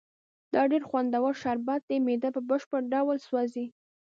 دا 0.53 0.61
ډېر 0.71 0.83
خوندور 0.89 1.33
شربت 1.41 1.81
دی، 1.89 1.97
معده 2.05 2.29
په 2.35 2.41
بشپړ 2.49 2.81
ډول 2.93 3.17
سوځي. 3.27 3.65